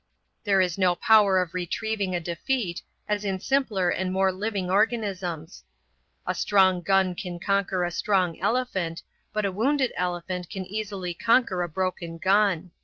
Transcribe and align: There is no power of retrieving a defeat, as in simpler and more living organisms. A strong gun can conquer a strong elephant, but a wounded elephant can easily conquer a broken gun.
There 0.45 0.61
is 0.61 0.79
no 0.79 0.95
power 0.95 1.37
of 1.37 1.53
retrieving 1.53 2.15
a 2.15 2.19
defeat, 2.19 2.81
as 3.07 3.23
in 3.23 3.39
simpler 3.39 3.91
and 3.91 4.11
more 4.11 4.31
living 4.31 4.67
organisms. 4.71 5.63
A 6.25 6.33
strong 6.33 6.81
gun 6.81 7.13
can 7.13 7.39
conquer 7.39 7.83
a 7.83 7.91
strong 7.91 8.39
elephant, 8.39 9.03
but 9.31 9.45
a 9.45 9.51
wounded 9.51 9.93
elephant 9.95 10.49
can 10.49 10.65
easily 10.65 11.13
conquer 11.13 11.61
a 11.61 11.69
broken 11.69 12.17
gun. 12.17 12.71